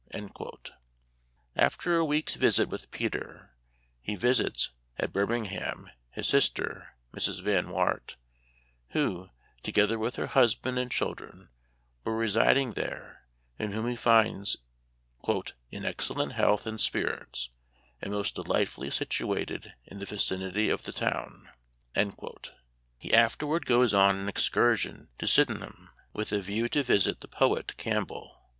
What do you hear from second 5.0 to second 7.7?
Birmingham, his sister, Mrs. Van